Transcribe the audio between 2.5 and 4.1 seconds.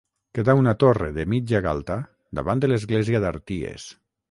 de l'església d'Arties.